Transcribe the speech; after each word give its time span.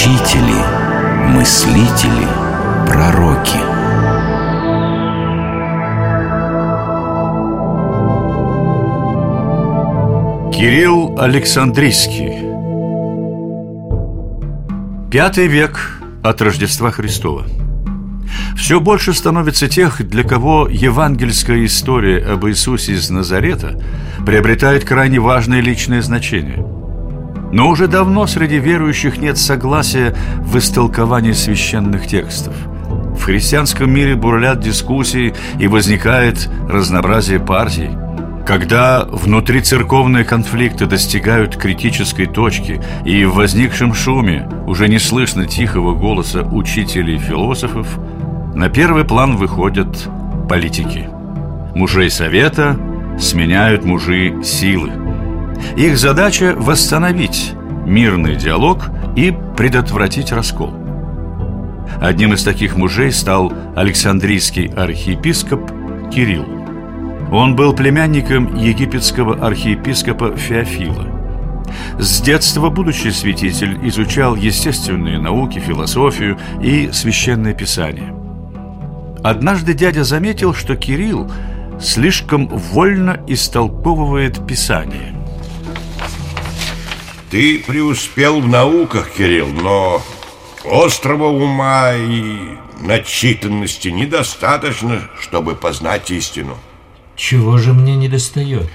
учители, 0.00 1.28
мыслители, 1.28 2.26
пророки. 2.86 3.58
Кирилл 10.56 11.18
Александрийский 11.18 12.32
Пятый 15.10 15.48
век 15.48 16.00
от 16.22 16.40
Рождества 16.40 16.90
Христова 16.90 17.44
все 18.56 18.80
больше 18.80 19.12
становится 19.12 19.68
тех, 19.68 20.06
для 20.06 20.22
кого 20.22 20.66
евангельская 20.70 21.66
история 21.66 22.24
об 22.24 22.46
Иисусе 22.46 22.92
из 22.92 23.10
Назарета 23.10 23.78
приобретает 24.24 24.84
крайне 24.84 25.18
важное 25.18 25.60
личное 25.60 26.00
значение. 26.02 26.69
Но 27.52 27.68
уже 27.68 27.88
давно 27.88 28.26
среди 28.26 28.58
верующих 28.58 29.18
нет 29.18 29.38
согласия 29.38 30.14
в 30.38 30.56
истолковании 30.56 31.32
священных 31.32 32.06
текстов. 32.06 32.54
В 33.18 33.22
христианском 33.24 33.90
мире 33.90 34.14
бурлят 34.14 34.60
дискуссии 34.60 35.34
и 35.58 35.66
возникает 35.66 36.48
разнообразие 36.68 37.40
партий. 37.40 37.90
Когда 38.46 39.04
внутрицерковные 39.04 40.24
конфликты 40.24 40.86
достигают 40.86 41.56
критической 41.56 42.26
точки 42.26 42.80
и 43.04 43.24
в 43.24 43.34
возникшем 43.34 43.94
шуме 43.94 44.48
уже 44.66 44.88
не 44.88 44.98
слышно 44.98 45.46
тихого 45.46 45.94
голоса 45.94 46.42
учителей 46.42 47.16
и 47.16 47.18
философов– 47.18 47.86
на 48.54 48.68
первый 48.68 49.04
план 49.04 49.36
выходят 49.36 50.08
политики. 50.48 51.08
Мужей 51.74 52.10
совета 52.10 52.76
сменяют 53.18 53.84
мужи 53.84 54.34
силы. 54.42 54.90
Их 55.76 55.98
задача– 55.98 56.54
восстановить 56.56 57.52
мирный 57.86 58.36
диалог 58.36 58.90
и 59.16 59.34
предотвратить 59.56 60.32
раскол. 60.32 60.74
Одним 62.00 62.34
из 62.34 62.44
таких 62.44 62.76
мужей 62.76 63.12
стал 63.12 63.52
Александрийский 63.74 64.66
архиепископ 64.66 65.70
Кирилл. 66.12 66.46
Он 67.32 67.56
был 67.56 67.74
племянником 67.74 68.54
египетского 68.56 69.46
архиепископа 69.46 70.36
Феофила. 70.36 71.06
С 71.98 72.20
детства 72.20 72.68
будущий 72.68 73.10
святитель 73.10 73.78
изучал 73.84 74.34
естественные 74.34 75.18
науки, 75.18 75.58
философию 75.58 76.38
и 76.62 76.90
священное 76.92 77.54
писание– 77.54 78.14
Однажды 79.22 79.74
дядя 79.74 80.02
заметил, 80.02 80.54
что 80.54 80.76
Кирилл 80.76 81.30
слишком 81.78 82.48
вольно 82.48 83.20
истолковывает 83.26 84.46
Писание. 84.46 85.14
Ты 87.30 87.60
преуспел 87.60 88.40
в 88.40 88.48
науках, 88.48 89.12
Кирилл, 89.12 89.46
но 89.46 90.02
острого 90.64 91.26
ума 91.26 91.92
и 91.94 92.56
начитанности 92.80 93.86
недостаточно, 93.86 95.08
чтобы 95.20 95.54
познать 95.54 96.10
истину. 96.10 96.58
Чего 97.14 97.56
же 97.58 97.72
мне 97.72 97.94
не 97.94 98.08
достает? 98.08 98.68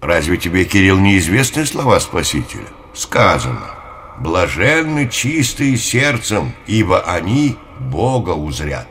Разве 0.00 0.36
тебе, 0.36 0.64
Кирилл, 0.66 1.00
неизвестны 1.00 1.66
слова 1.66 1.98
Спасителя? 1.98 2.68
Сказано, 2.94 3.74
блаженны 4.20 5.08
чистые 5.08 5.76
сердцем, 5.78 6.54
ибо 6.68 7.00
они 7.00 7.56
Бога 7.80 8.30
узрят. 8.30 8.88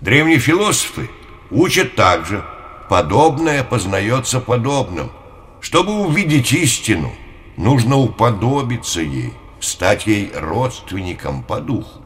Древние 0.00 0.38
философы 0.38 1.10
учат 1.50 1.94
также 1.96 2.42
Подобное 2.88 3.62
познается 3.62 4.40
подобным 4.40 5.12
Чтобы 5.60 5.92
увидеть 5.92 6.52
истину 6.52 7.12
Нужно 7.60 7.98
уподобиться 7.98 9.02
ей 9.02 9.34
Стать 9.60 10.06
ей 10.06 10.32
родственником 10.34 11.42
по 11.42 11.60
духу 11.60 12.00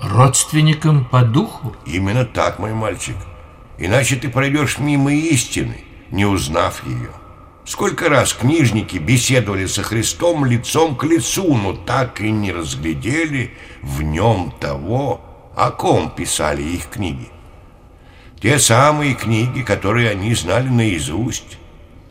Родственником 0.00 1.04
по 1.04 1.22
духу? 1.22 1.74
Именно 1.86 2.24
так, 2.24 2.60
мой 2.60 2.72
мальчик 2.72 3.16
Иначе 3.78 4.14
ты 4.14 4.28
пройдешь 4.28 4.78
мимо 4.78 5.12
истины, 5.12 5.82
не 6.12 6.24
узнав 6.24 6.86
ее 6.86 7.10
Сколько 7.64 8.08
раз 8.08 8.32
книжники 8.32 8.96
беседовали 8.98 9.66
со 9.66 9.82
Христом 9.82 10.44
лицом 10.44 10.94
к 10.94 11.02
лицу, 11.02 11.52
но 11.56 11.72
так 11.72 12.20
и 12.20 12.30
не 12.30 12.52
разглядели 12.52 13.54
в 13.82 14.02
нем 14.02 14.52
того, 14.60 15.20
о 15.56 15.70
ком 15.70 16.10
писали 16.10 16.62
их 16.62 16.88
книги. 16.88 17.28
Те 18.40 18.58
самые 18.58 19.14
книги, 19.14 19.62
которые 19.62 20.10
они 20.10 20.34
знали 20.34 20.68
наизусть. 20.68 21.58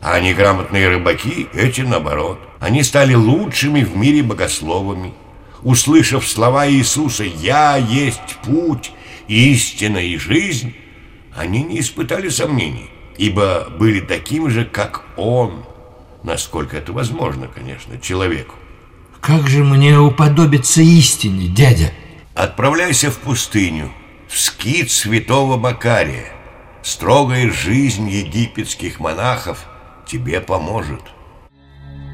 А 0.00 0.18
неграмотные 0.20 0.88
рыбаки, 0.88 1.48
эти 1.52 1.82
наоборот. 1.82 2.38
Они 2.62 2.84
стали 2.84 3.14
лучшими 3.14 3.82
в 3.82 3.96
мире 3.96 4.22
богословами. 4.22 5.14
Услышав 5.62 6.28
слова 6.28 6.70
Иисуса 6.70 7.24
«Я 7.24 7.76
есть 7.76 8.36
путь, 8.44 8.92
истина 9.26 9.98
и 9.98 10.16
жизнь», 10.16 10.72
они 11.34 11.64
не 11.64 11.80
испытали 11.80 12.28
сомнений, 12.28 12.88
ибо 13.18 13.68
были 13.80 13.98
такими 13.98 14.48
же, 14.48 14.64
как 14.64 15.04
Он, 15.16 15.64
насколько 16.22 16.76
это 16.76 16.92
возможно, 16.92 17.48
конечно, 17.48 17.98
человеку. 17.98 18.54
Как 19.20 19.48
же 19.48 19.64
мне 19.64 19.98
уподобиться 19.98 20.82
истине, 20.82 21.48
дядя? 21.48 21.90
Отправляйся 22.36 23.10
в 23.10 23.18
пустыню, 23.18 23.90
в 24.28 24.38
скит 24.38 24.92
святого 24.92 25.56
Макария. 25.56 26.32
Строгая 26.84 27.50
жизнь 27.50 28.08
египетских 28.08 29.00
монахов 29.00 29.66
тебе 30.06 30.40
поможет. 30.40 31.02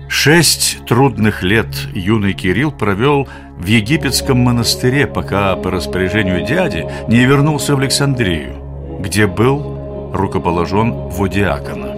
Шесть 0.08 0.86
трудных 0.86 1.42
лет 1.42 1.68
юный 1.92 2.32
Кирилл 2.32 2.72
провел 2.72 3.28
в 3.58 3.66
египетском 3.66 4.38
монастыре, 4.38 5.06
пока 5.06 5.54
по 5.54 5.70
распоряжению 5.70 6.46
дяди 6.46 6.86
не 7.08 7.26
вернулся 7.26 7.76
в 7.76 7.78
Александрию, 7.78 8.54
где 9.00 9.26
был 9.26 10.10
рукоположен 10.14 10.92
в 11.08 11.28
диакона. 11.28 11.94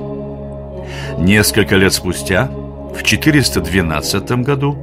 Несколько 1.18 1.76
лет 1.76 1.92
спустя, 1.92 2.50
в 2.50 3.04
412 3.04 4.30
году, 4.42 4.76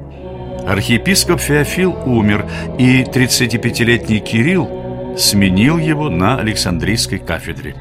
архиепископ 0.65 1.41
Феофил 1.41 1.97
умер, 2.05 2.45
и 2.79 3.03
35-летний 3.03 4.19
Кирилл 4.19 5.15
сменил 5.17 5.77
его 5.77 6.09
на 6.09 6.39
Александрийской 6.39 7.19
кафедре. 7.19 7.75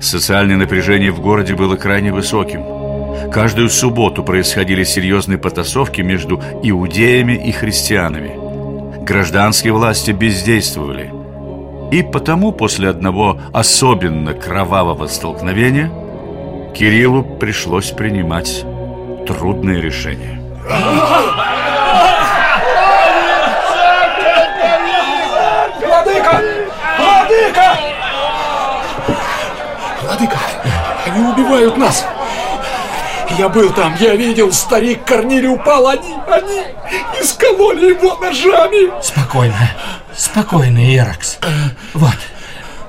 Социальное 0.00 0.56
напряжение 0.56 1.12
в 1.12 1.20
городе 1.20 1.54
было 1.54 1.76
крайне 1.76 2.12
высоким. 2.12 2.79
Каждую 3.28 3.70
субботу 3.70 4.24
происходили 4.24 4.82
серьезные 4.82 5.38
потасовки 5.38 6.00
между 6.00 6.42
иудеями 6.62 7.34
и 7.34 7.52
христианами. 7.52 8.36
Гражданские 9.04 9.72
власти 9.72 10.10
бездействовали. 10.10 11.12
И 11.92 12.02
потому 12.02 12.52
после 12.52 12.88
одного 12.88 13.38
особенно 13.52 14.32
кровавого 14.32 15.06
столкновения 15.06 15.90
Кириллу 16.74 17.22
пришлось 17.22 17.90
принимать 17.90 18.64
трудные 19.26 19.80
решения. 19.80 20.40
Владыка! 25.86 26.42
Владыка, 30.02 30.38
они 31.06 31.26
убивают 31.26 31.76
нас! 31.76 32.06
Я 33.38 33.48
был 33.48 33.72
там, 33.72 33.94
я 34.00 34.16
видел, 34.16 34.52
старик 34.52 35.04
Корнили 35.04 35.46
упал, 35.46 35.88
они, 35.88 36.14
они 36.26 36.62
искололи 37.20 37.90
его 37.94 38.16
ножами! 38.16 39.02
Спокойно, 39.02 39.70
спокойно, 40.14 40.78
Еракс. 40.78 41.38
Вот, 41.94 42.16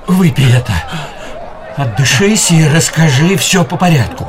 выпей 0.06 0.52
это. 0.54 0.72
Отдышись 1.76 2.50
и 2.50 2.68
расскажи 2.68 3.36
все 3.36 3.64
по 3.64 3.76
порядку. 3.76 4.26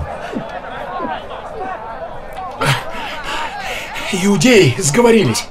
Иудеи 4.14 4.76
сговорились. 4.78 5.46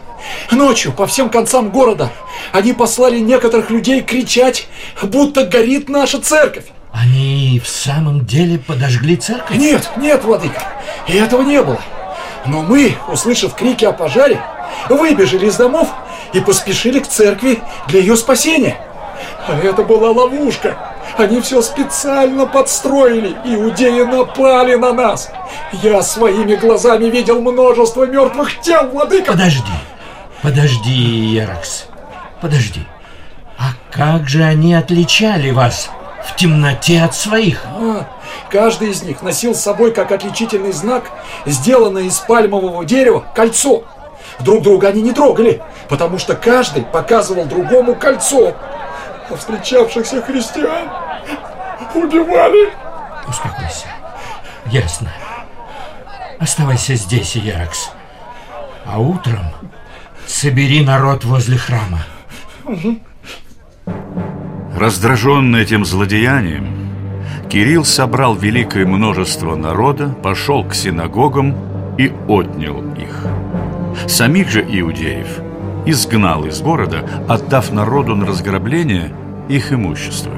Ночью 0.50 0.92
по 0.92 1.06
всем 1.06 1.28
концам 1.28 1.70
города 1.70 2.10
они 2.52 2.72
послали 2.72 3.18
некоторых 3.18 3.70
людей 3.70 4.02
кричать, 4.02 4.68
будто 5.02 5.44
горит 5.44 5.88
наша 5.88 6.20
церковь. 6.20 6.66
Они 6.92 7.60
в 7.64 7.68
самом 7.68 8.26
деле 8.26 8.58
подожгли 8.58 9.16
церковь? 9.16 9.56
Нет, 9.56 9.90
нет, 9.96 10.22
владыка, 10.24 10.62
и 11.08 11.16
этого 11.16 11.42
не 11.42 11.62
было. 11.62 11.80
Но 12.46 12.62
мы, 12.62 12.96
услышав 13.08 13.54
крики 13.54 13.84
о 13.84 13.92
пожаре, 13.92 14.40
выбежали 14.88 15.46
из 15.46 15.56
домов 15.56 15.88
и 16.32 16.40
поспешили 16.40 16.98
к 16.98 17.08
церкви 17.08 17.60
для 17.88 18.00
ее 18.00 18.16
спасения. 18.16 18.76
А 19.48 19.58
это 19.58 19.82
была 19.82 20.10
ловушка. 20.10 20.76
Они 21.16 21.40
все 21.40 21.62
специально 21.62 22.46
подстроили. 22.46 23.36
Иудеи 23.44 24.02
напали 24.02 24.74
на 24.74 24.92
нас. 24.92 25.30
Я 25.82 26.02
своими 26.02 26.56
глазами 26.56 27.06
видел 27.06 27.40
множество 27.40 28.04
мертвых 28.04 28.60
тел, 28.60 28.88
владыка. 28.88 29.32
Подожди, 29.32 29.72
подожди, 30.42 30.90
Еракс. 30.90 31.86
Подожди, 32.40 32.80
а 33.56 33.70
как 33.90 34.28
же 34.28 34.42
они 34.42 34.74
отличали 34.74 35.50
вас 35.50 35.90
в 36.26 36.36
темноте 36.36 37.02
от 37.02 37.14
своих? 37.14 37.64
А, 37.66 38.06
каждый 38.50 38.90
из 38.90 39.02
них 39.02 39.22
носил 39.22 39.54
с 39.54 39.60
собой 39.60 39.92
как 39.92 40.12
отличительный 40.12 40.72
знак, 40.72 41.10
сделанное 41.46 42.04
из 42.04 42.18
пальмового 42.18 42.84
дерева, 42.84 43.24
кольцо. 43.34 43.84
Друг 44.40 44.62
друга 44.62 44.88
они 44.88 45.02
не 45.02 45.12
трогали, 45.12 45.62
потому 45.88 46.18
что 46.18 46.34
каждый 46.34 46.82
показывал 46.84 47.44
другому 47.44 47.94
кольцо. 47.94 48.54
А 49.30 49.36
встречавшихся 49.36 50.22
христиан 50.22 50.88
убивали. 51.94 52.72
Успокойся. 53.28 53.86
Ясно. 54.66 55.12
Оставайся 56.38 56.94
здесь, 56.94 57.36
Яракс. 57.36 57.90
А 58.84 58.98
утром 58.98 59.46
собери 60.26 60.84
народ 60.84 61.24
возле 61.24 61.56
храма. 61.56 62.00
Раздраженный 64.82 65.62
этим 65.62 65.84
злодеянием, 65.84 66.66
Кирилл 67.48 67.84
собрал 67.84 68.34
великое 68.34 68.84
множество 68.84 69.54
народа, 69.54 70.08
пошел 70.08 70.64
к 70.64 70.74
синагогам 70.74 71.54
и 71.98 72.10
отнял 72.26 72.82
их. 72.96 73.24
Самих 74.08 74.50
же 74.50 74.60
иудеев 74.60 75.38
изгнал 75.86 76.46
из 76.46 76.60
города, 76.60 77.08
отдав 77.28 77.70
народу 77.70 78.16
на 78.16 78.26
разграбление 78.26 79.14
их 79.48 79.72
имущество. 79.72 80.32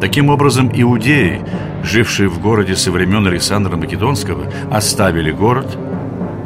Таким 0.00 0.28
образом, 0.28 0.70
иудеи, 0.72 1.42
жившие 1.82 2.28
в 2.28 2.38
городе 2.38 2.76
со 2.76 2.92
времен 2.92 3.26
Александра 3.26 3.76
Македонского, 3.76 4.44
оставили 4.70 5.32
город 5.32 5.76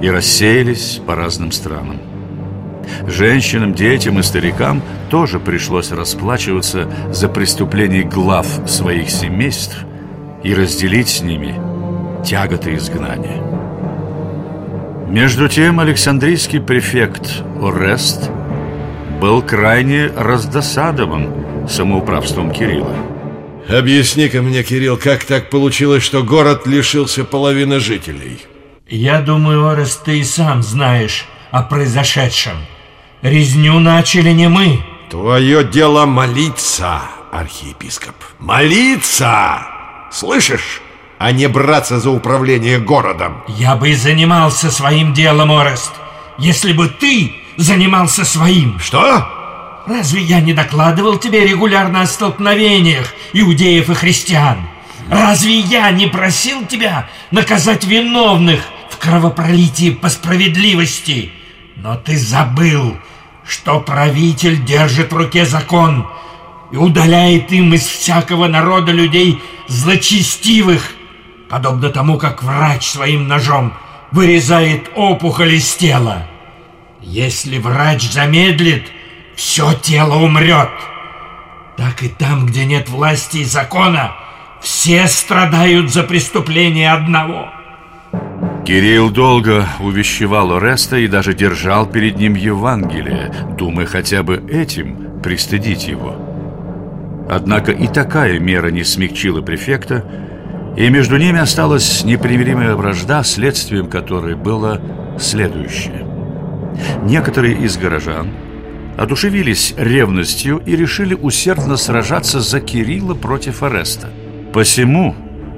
и 0.00 0.08
рассеялись 0.08 1.02
по 1.06 1.14
разным 1.14 1.52
странам. 1.52 2.15
Женщинам, 3.06 3.74
детям 3.74 4.18
и 4.18 4.22
старикам 4.22 4.82
тоже 5.10 5.38
пришлось 5.38 5.92
расплачиваться 5.92 6.88
за 7.10 7.28
преступления 7.28 8.02
глав 8.02 8.46
своих 8.66 9.10
семейств 9.10 9.76
и 10.42 10.54
разделить 10.54 11.08
с 11.08 11.20
ними 11.20 11.54
тяготы 12.24 12.74
изгнания. 12.74 13.42
Между 15.08 15.48
тем 15.48 15.78
Александрийский 15.80 16.60
префект 16.60 17.42
Орест 17.62 18.30
был 19.20 19.40
крайне 19.40 20.06
раздосадован 20.08 21.68
самоуправством 21.68 22.50
Кирилла. 22.50 22.96
Объясни-ка 23.68 24.42
мне, 24.42 24.62
Кирилл, 24.62 24.96
как 24.96 25.24
так 25.24 25.50
получилось, 25.50 26.02
что 26.02 26.22
город 26.22 26.66
лишился 26.66 27.24
половины 27.24 27.80
жителей? 27.80 28.40
Я 28.88 29.20
думаю, 29.20 29.68
Орест, 29.68 30.04
ты 30.04 30.20
и 30.20 30.24
сам 30.24 30.62
знаешь 30.62 31.26
о 31.50 31.62
произошедшем. 31.62 32.56
Резню 33.26 33.80
начали 33.80 34.30
не 34.30 34.48
мы. 34.48 34.84
Твое 35.10 35.64
дело 35.64 36.06
молиться, 36.06 37.02
архиепископ. 37.32 38.14
Молиться! 38.38 39.66
Слышишь? 40.12 40.80
А 41.18 41.32
не 41.32 41.48
браться 41.48 41.98
за 41.98 42.10
управление 42.10 42.78
городом. 42.78 43.42
Я 43.48 43.74
бы 43.74 43.90
и 43.90 43.94
занимался 43.94 44.70
своим 44.70 45.12
делом, 45.12 45.50
Орест, 45.50 45.90
если 46.38 46.72
бы 46.72 46.86
ты 46.86 47.34
занимался 47.56 48.24
своим. 48.24 48.78
Что? 48.78 49.26
Разве 49.88 50.22
я 50.22 50.40
не 50.40 50.52
докладывал 50.52 51.18
тебе 51.18 51.44
регулярно 51.44 52.02
о 52.02 52.06
столкновениях 52.06 53.12
иудеев 53.32 53.90
и 53.90 53.94
христиан? 53.94 54.58
Разве 55.10 55.58
я 55.58 55.90
не 55.90 56.06
просил 56.06 56.64
тебя 56.64 57.08
наказать 57.32 57.82
виновных 57.86 58.60
в 58.88 58.98
кровопролитии 58.98 59.90
по 59.90 60.10
справедливости? 60.10 61.32
Но 61.74 61.96
ты 61.96 62.16
забыл, 62.16 62.96
что 63.46 63.80
правитель 63.80 64.64
держит 64.64 65.12
в 65.12 65.16
руке 65.16 65.44
закон 65.44 66.08
и 66.72 66.76
удаляет 66.76 67.52
им 67.52 67.72
из 67.74 67.86
всякого 67.86 68.48
народа 68.48 68.92
людей 68.92 69.40
злочестивых, 69.68 70.92
подобно 71.48 71.90
тому, 71.90 72.18
как 72.18 72.42
врач 72.42 72.86
своим 72.86 73.28
ножом 73.28 73.72
вырезает 74.10 74.90
опухоль 74.94 75.54
из 75.54 75.74
тела. 75.74 76.26
Если 77.00 77.58
врач 77.58 78.02
замедлит, 78.02 78.90
все 79.36 79.74
тело 79.74 80.16
умрет. 80.16 80.70
Так 81.76 82.02
и 82.02 82.08
там, 82.08 82.46
где 82.46 82.64
нет 82.64 82.88
власти 82.88 83.38
и 83.38 83.44
закона, 83.44 84.16
все 84.60 85.06
страдают 85.06 85.92
за 85.92 86.02
преступление 86.02 86.92
одного. 86.92 87.52
Кирилл 88.66 89.10
долго 89.10 89.64
увещевал 89.78 90.54
Ореста 90.54 90.96
и 90.96 91.06
даже 91.06 91.34
держал 91.34 91.86
перед 91.86 92.16
ним 92.18 92.34
Евангелие, 92.34 93.32
думая 93.56 93.86
хотя 93.86 94.24
бы 94.24 94.42
этим 94.50 95.20
пристыдить 95.22 95.86
его. 95.86 96.16
Однако 97.30 97.70
и 97.70 97.86
такая 97.86 98.40
мера 98.40 98.72
не 98.72 98.82
смягчила 98.82 99.40
префекта, 99.40 100.04
и 100.76 100.88
между 100.88 101.16
ними 101.16 101.38
осталась 101.38 102.02
непримиримая 102.02 102.74
вражда, 102.74 103.22
следствием 103.22 103.88
которой 103.88 104.34
было 104.34 104.80
следующее. 105.16 106.04
Некоторые 107.04 107.56
из 107.56 107.76
горожан 107.76 108.30
одушевились 108.98 109.74
ревностью 109.76 110.60
и 110.66 110.74
решили 110.74 111.14
усердно 111.14 111.76
сражаться 111.76 112.40
за 112.40 112.60
Кирилла 112.60 113.14
против 113.14 113.62
Ареста. 113.62 114.08
Посему 114.52 115.14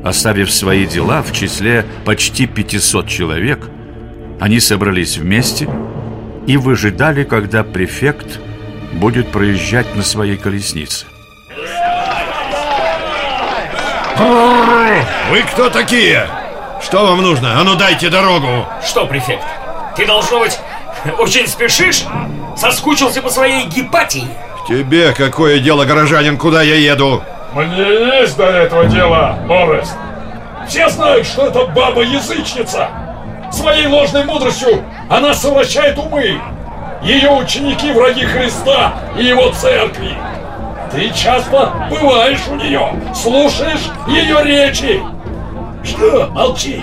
Оставив 0.09 0.51
свои 0.51 0.87
дела 0.87 1.23
в 1.23 1.33
числе 1.33 1.85
почти 2.07 2.47
500 2.47 3.07
человек, 3.09 3.69
они 4.41 4.59
собрались 4.59 5.19
вместе 5.19 5.69
и 6.47 6.57
выжидали, 6.57 7.25
когда 7.25 7.63
префект 7.63 8.41
будет 8.95 9.31
проезжать 9.31 9.95
на 9.97 10.03
своей 10.03 10.39
колеснице. 10.39 11.05
Вы 15.31 15.43
кто 15.53 15.69
такие? 15.69 16.27
Что 16.83 17.05
вам 17.07 17.21
нужно? 17.21 17.61
А 17.61 17.65
ну 17.65 17.75
дайте 17.75 18.09
дорогу! 18.09 18.67
Что, 18.83 19.05
префект, 19.05 19.45
ты, 19.95 20.07
должно 20.07 20.41
быть, 20.41 20.59
очень 21.19 21.47
спешишь? 21.47 22.07
Соскучился 22.57 23.21
по 23.21 23.29
своей 23.29 23.67
гепатии? 23.67 24.27
Тебе 24.67 25.13
какое 25.13 25.59
дело, 25.59 25.85
горожанин, 25.85 26.39
куда 26.39 26.63
я 26.63 26.77
еду? 26.77 27.23
Мне 27.53 28.21
есть 28.21 28.37
до 28.37 28.45
этого 28.45 28.87
дела, 28.87 29.37
Орест. 29.49 29.97
Все 30.67 30.89
знают, 30.91 31.27
что 31.27 31.47
это 31.47 31.67
баба-язычница. 31.67 32.89
Своей 33.51 33.87
ложной 33.87 34.25
мудростью 34.25 34.85
она 35.09 35.33
совращает 35.33 35.97
умы. 35.99 36.39
Ее 37.03 37.31
ученики 37.31 37.91
враги 37.93 38.25
Христа 38.25 38.93
и 39.19 39.25
его 39.25 39.51
церкви. 39.51 40.15
Ты 40.93 41.11
часто 41.11 41.89
бываешь 41.91 42.47
у 42.51 42.57
нее, 42.57 42.93
слушаешь 43.15 43.89
ее 44.07 44.43
речи. 44.43 45.03
Что 45.85 46.29
молчишь? 46.29 46.83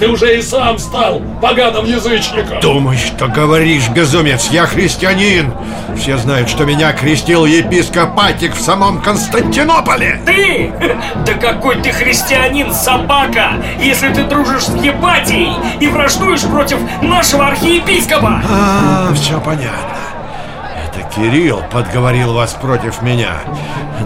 Ты 0.00 0.08
уже 0.08 0.38
и 0.38 0.40
сам 0.40 0.78
стал 0.78 1.20
поганым 1.42 1.84
язычником. 1.84 2.58
Думай, 2.62 2.96
что 2.96 3.28
говоришь, 3.28 3.86
безумец, 3.90 4.48
я 4.50 4.64
христианин. 4.64 5.52
Все 5.94 6.16
знают, 6.16 6.48
что 6.48 6.64
меня 6.64 6.94
крестил 6.94 7.44
епископ 7.44 8.18
Атик 8.18 8.54
в 8.54 8.60
самом 8.62 9.02
Константинополе. 9.02 10.18
Ты? 10.24 10.72
Да 11.26 11.34
какой 11.34 11.82
ты 11.82 11.92
христианин, 11.92 12.72
собака, 12.72 13.52
если 13.78 14.10
ты 14.10 14.24
дружишь 14.24 14.64
с 14.64 14.74
Епатией 14.74 15.52
и 15.80 15.86
враждуешь 15.88 16.42
против 16.42 16.78
нашего 17.02 17.48
архиепископа. 17.48 18.42
А, 18.48 19.12
все 19.14 19.38
понятно. 19.38 19.99
Кирилл 21.14 21.62
подговорил 21.70 22.34
вас 22.34 22.54
против 22.54 23.02
меня. 23.02 23.40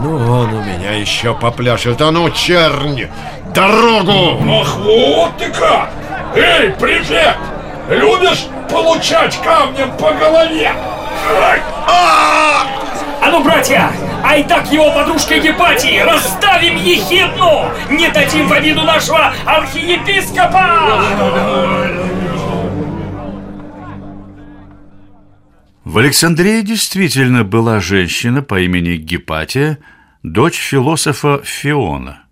Ну, 0.03 0.17
он 0.17 0.55
у 0.55 0.63
меня 0.63 0.93
еще 0.93 1.35
попляшет. 1.35 2.01
А 2.01 2.11
ну, 2.11 2.31
чернь, 2.31 3.09
дорогу! 3.55 4.43
Ах, 4.61 4.77
вот 4.79 5.37
ты 5.39 5.51
как! 5.51 5.91
Эй, 6.35 6.71
префект! 6.71 7.39
Любишь 7.89 8.47
получать 8.71 9.39
камнем 9.43 9.93
по 9.99 10.13
голове? 10.13 10.73
Ай! 11.41 11.61
А 11.87 13.31
ну, 13.31 13.43
братья, 13.43 13.91
ай 14.25 14.43
так 14.45 14.71
его 14.71 14.91
подружкой 14.91 15.41
Гепатии, 15.41 15.99
расставим 15.99 16.77
ехидну! 16.77 17.71
Не 17.91 18.09
дадим 18.09 18.49
в 18.49 18.53
обиду 18.53 18.83
нашего 18.83 19.33
архиепископа! 19.47 21.03
В 25.95 25.99
Александрии 25.99 26.61
действительно 26.63 27.45
была 27.45 27.79
женщина 27.79 28.43
по 28.43 28.61
имени 28.61 28.97
Гепатия, 28.97 29.79
дочь 30.25 30.57
философа 30.57 31.41
Фиона. 31.45 32.25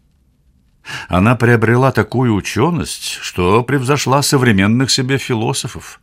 Она 1.06 1.36
приобрела 1.36 1.92
такую 1.92 2.34
ученость, 2.34 3.20
что 3.22 3.62
превзошла 3.62 4.20
современных 4.22 4.90
себе 4.90 5.16
философов. 5.16 6.00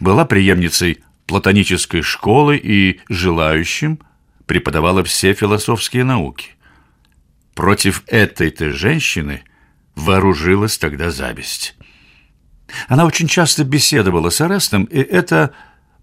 Была 0.00 0.24
преемницей 0.24 1.04
платонической 1.26 2.00
школы 2.00 2.56
и 2.56 2.98
желающим 3.10 4.00
преподавала 4.46 5.04
все 5.04 5.34
философские 5.34 6.04
науки. 6.04 6.52
Против 7.54 8.04
этой-то 8.06 8.72
женщины 8.72 9.42
вооружилась 9.96 10.78
тогда 10.78 11.10
зависть. 11.10 11.76
Она 12.88 13.04
очень 13.04 13.28
часто 13.28 13.64
беседовала 13.64 14.30
с 14.30 14.40
Арестом, 14.40 14.84
и 14.84 14.98
это 14.98 15.52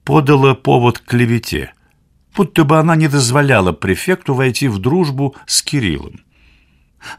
подало 0.03 0.55
повод 0.55 0.99
к 0.99 1.05
клевете, 1.05 1.73
будто 2.35 2.63
бы 2.63 2.79
она 2.79 2.95
не 2.95 3.07
дозволяла 3.07 3.71
префекту 3.71 4.33
войти 4.33 4.67
в 4.67 4.79
дружбу 4.79 5.35
с 5.45 5.61
Кириллом. 5.61 6.21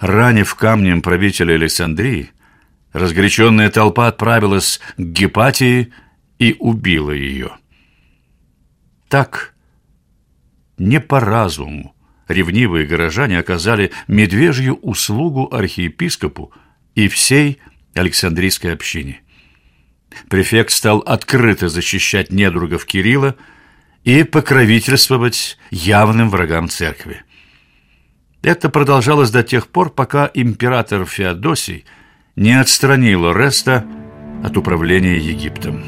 Ранив 0.01 0.55
камнем 0.55 1.03
правителя 1.03 1.55
Александрии, 1.55 2.31
разгоряченная 2.93 3.71
толпа 3.71 4.09
отправилась 4.09 4.81
к 4.97 5.01
Гепатии 5.01 5.93
и 6.39 6.57
убила 6.59 7.11
ее. 7.11 7.53
Так, 9.09 9.55
не 10.79 11.01
по 11.01 11.21
разуму, 11.21 11.95
ревнивые 12.29 12.87
горожане 12.87 13.39
оказали 13.39 13.93
медвежью 14.09 14.77
услугу 14.77 15.49
архиепископу 15.53 16.53
и 16.95 17.09
всей 17.09 17.61
Александрийской 17.95 18.73
общине. 18.73 19.24
Префект 20.29 20.71
стал 20.71 20.99
открыто 20.99 21.69
защищать 21.69 22.33
недругов 22.33 22.85
Кирилла 22.87 23.37
и 24.05 24.23
покровительствовать 24.23 25.59
явным 25.71 26.31
врагам 26.31 26.69
церкви. 26.69 27.23
Это 28.43 28.69
продолжалось 28.69 29.31
до 29.31 29.43
тех 29.43 29.69
пор, 29.69 29.91
пока 29.91 30.31
император 30.35 31.07
Феодосий 31.07 31.87
не 32.37 32.61
отстранил 32.61 33.27
Ореста 33.27 33.87
от 34.45 34.57
управления 34.57 35.17
Египтом. 35.17 35.83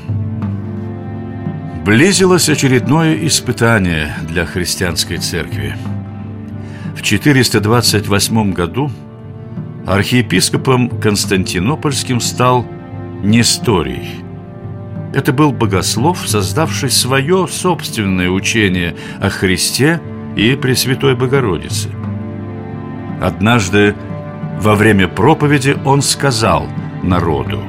Близилось 1.85 2.49
очередное 2.49 3.27
испытание 3.27 4.17
для 4.23 4.47
христианской 4.47 5.19
церкви. 5.19 5.77
В 6.97 7.03
428 7.03 8.53
году 8.53 8.91
архиепископом 9.87 10.89
Константинопольским 10.89 12.21
стал 12.21 12.67
Несторий. 13.23 14.25
Это 15.15 15.33
был 15.33 15.53
богослов, 15.53 16.29
создавший 16.29 16.91
свое 16.91 17.47
собственное 17.49 18.29
учение 18.29 18.97
о 19.21 19.31
Христе 19.31 20.01
и 20.37 20.55
Пресвятой 20.55 21.15
Богородице. 21.15 21.89
Однажды 23.21 23.95
во 24.61 24.75
время 24.75 25.09
проповеди 25.09 25.77
он 25.85 26.03
сказал 26.03 26.67
народу 27.03 27.63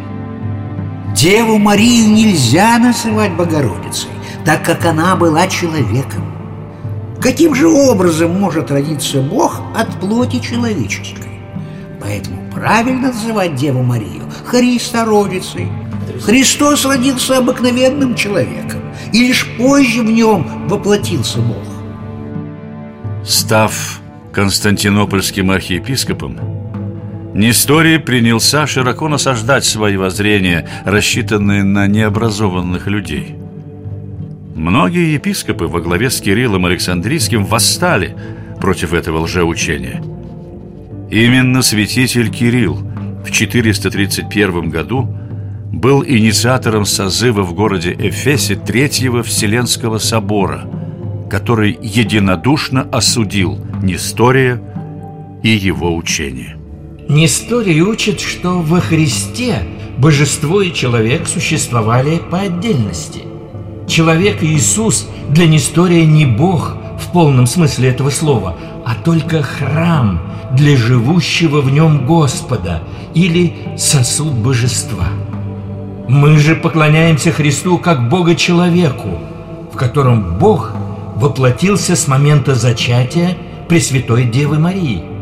Деву 1.17 1.57
Марию 1.57 2.11
нельзя 2.11 2.77
называть 2.77 3.33
Богородицей, 3.33 4.11
так 4.45 4.63
как 4.63 4.85
она 4.85 5.15
была 5.15 5.47
человеком. 5.47 6.31
Каким 7.19 7.55
же 7.55 7.67
образом 7.67 8.39
может 8.39 8.69
родиться 8.69 9.21
Бог 9.21 9.59
от 9.75 9.99
плоти 9.99 10.39
человеческой? 10.39 11.41
Поэтому 11.99 12.46
правильно 12.57 13.09
называть 13.09 13.55
Деву 13.55 13.83
Марию 13.83 14.23
Христородицей. 14.45 15.67
Христос 16.23 16.85
родился 16.85 17.37
обыкновенным 17.37 18.15
человеком, 18.15 18.81
и 19.13 19.27
лишь 19.27 19.47
позже 19.57 20.01
в 20.01 20.11
нем 20.11 20.67
воплотился 20.67 21.39
Бог. 21.39 21.63
Став 23.23 24.01
константинопольским 24.33 25.51
архиепископом, 25.51 26.39
Несторий 27.35 27.99
принялся 27.99 28.65
широко 28.65 29.07
насаждать 29.07 29.63
свои 29.63 29.95
воззрения, 29.95 30.67
рассчитанные 30.85 31.63
на 31.63 31.85
необразованных 31.85 32.87
людей. 32.87 33.35
Многие 34.55 35.13
епископы 35.13 35.65
во 35.65 35.81
главе 35.81 36.09
с 36.09 36.19
Кириллом 36.19 36.65
Александрийским 36.65 37.45
восстали 37.45 38.17
против 38.59 38.93
этого 38.93 39.19
лжеучения. 39.19 40.01
Именно 41.09 41.61
святитель 41.61 42.29
Кирилл 42.29 42.79
в 43.25 43.31
431 43.31 44.69
году 44.69 45.07
был 45.71 46.03
инициатором 46.03 46.85
созыва 46.85 47.43
в 47.43 47.53
городе 47.53 47.95
Эфесе 47.97 48.55
Третьего 48.55 49.23
Вселенского 49.23 49.99
собора, 49.99 50.65
который 51.29 51.77
единодушно 51.81 52.81
осудил 52.91 53.57
Нестория 53.81 54.61
и 55.43 55.49
его 55.49 55.95
учение. 55.95 56.57
Несторий 57.07 57.81
учит, 57.81 58.19
что 58.19 58.59
во 58.59 58.81
Христе 58.81 59.63
божество 59.97 60.61
и 60.61 60.73
человек 60.73 61.25
существовали 61.27 62.17
по 62.17 62.41
отдельности. 62.41 63.21
Человек 63.87 64.43
Иисус 64.43 65.07
для 65.29 65.47
Нестория 65.47 66.05
не 66.05 66.25
Бог 66.25 66.75
в 66.99 67.13
полном 67.13 67.47
смысле 67.47 67.89
этого 67.89 68.09
слова, 68.09 68.57
а 68.85 68.93
только 68.95 69.41
храм 69.41 70.26
для 70.53 70.77
живущего 70.77 71.61
в 71.61 71.71
нем 71.71 72.05
Господа 72.05 72.83
или 73.13 73.53
сосуд 73.77 74.33
божества. 74.33 75.07
Мы 76.07 76.37
же 76.37 76.55
поклоняемся 76.55 77.31
Христу 77.31 77.77
как 77.77 78.09
Бога-человеку, 78.09 79.19
в 79.73 79.75
котором 79.75 80.37
Бог 80.37 80.71
воплотился 81.15 81.95
с 81.95 82.07
момента 82.07 82.55
зачатия 82.55 83.37
Пресвятой 83.67 84.25
Девы 84.25 84.59
Марии– 84.59 85.03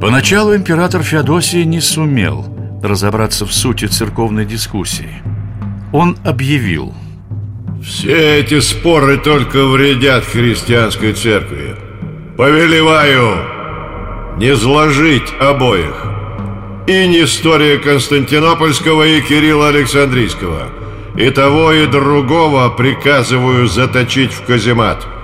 Поначалу 0.00 0.54
император 0.54 1.02
Феодосий 1.02 1.64
не 1.64 1.80
сумел 1.80 2.44
разобраться 2.82 3.46
в 3.46 3.54
сути 3.54 3.86
церковной 3.86 4.44
дискуссии. 4.44 5.22
Он 5.92 6.18
объявил 6.24 6.92
Все 7.82 8.40
эти 8.40 8.60
споры 8.60 9.16
только 9.16 9.64
вредят 9.66 10.24
христианской 10.24 11.14
церкви 11.14 11.76
Повелеваю 12.36 13.53
не 14.36 14.56
сложить 14.56 15.32
обоих 15.40 16.06
И 16.86 17.06
не 17.06 17.24
история 17.24 17.78
Константинопольского 17.78 19.06
и 19.06 19.20
Кирилла 19.20 19.68
Александрийского 19.68 20.68
И 21.16 21.30
того 21.30 21.72
и 21.72 21.86
другого 21.86 22.68
приказываю 22.70 23.66
заточить 23.66 24.32
в 24.32 24.44
каземат– 24.44 25.06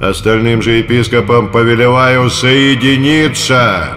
Остальным 0.00 0.60
же 0.60 0.72
епископам 0.72 1.50
повелеваю 1.50 2.28
соединиться 2.28 3.88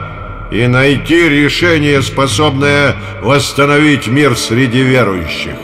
и 0.52 0.66
найти 0.68 1.28
решение, 1.28 2.02
способное 2.02 2.96
восстановить 3.22 4.08
мир 4.08 4.38
среди 4.38 4.84
верующих. 4.84 5.56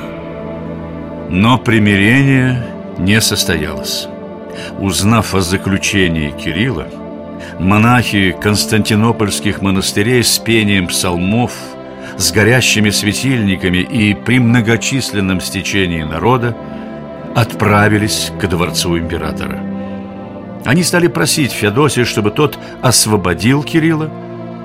Но 1.30 1.58
примирение 1.58 2.66
не 2.98 3.22
состоялось. 3.22 4.08
Узнав 4.80 5.34
о 5.34 5.42
заключении 5.42 6.32
Кирилла, 6.32 6.88
монахи 7.64 8.36
константинопольских 8.40 9.62
монастырей 9.62 10.24
с 10.24 10.38
пением 10.38 10.88
псалмов, 10.88 11.54
с 12.18 12.32
горящими 12.32 12.90
светильниками 12.90 13.78
и 13.78 14.14
при 14.14 14.40
многочисленном 14.40 15.42
стечении 15.42 16.04
народа 16.04 16.56
отправились 17.36 18.32
к 18.40 18.48
дворцу 18.48 18.98
императора– 18.98 19.60
они 20.66 20.84
стали 20.84 21.08
просить 21.08 21.52
Феодосия, 21.52 22.06
чтобы 22.06 22.32
тот 22.32 22.58
освободил 22.82 23.64
Кирилла 23.64 24.10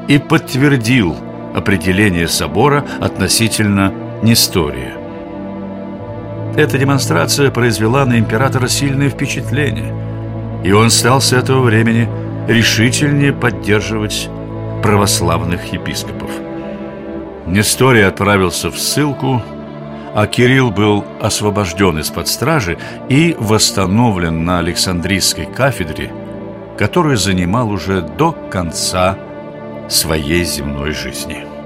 и 0.06 0.18
подтвердил 0.18 1.16
определение 1.54 2.28
собора 2.28 2.84
относительно 3.00 3.92
Нестория. 4.22 4.94
Эта 6.56 6.78
демонстрация 6.78 7.50
произвела 7.50 8.04
на 8.04 8.18
императора 8.18 8.68
сильное 8.68 9.10
впечатление, 9.10 9.94
и 10.64 10.72
он 10.72 10.90
стал 10.90 11.20
с 11.20 11.32
этого 11.32 11.62
времени 11.62 12.08
решительнее 12.48 13.32
поддерживать 13.32 14.28
православных 14.82 15.72
епископов. 15.72 16.30
Несторий 17.46 18.06
отправился 18.06 18.70
в 18.70 18.78
ссылку– 18.78 19.42
а 20.14 20.26
Кирилл 20.26 20.70
был 20.70 21.04
освобожден 21.20 21.98
из-под 22.00 22.28
стражи 22.28 22.78
и 23.08 23.36
восстановлен 23.38 24.44
на 24.44 24.58
Александрийской 24.58 25.46
кафедре, 25.46 26.12
которую 26.76 27.16
занимал 27.16 27.70
уже 27.70 28.02
до 28.02 28.32
конца 28.32 29.16
своей 29.88 30.44
земной 30.44 30.92
жизни. 30.92 31.57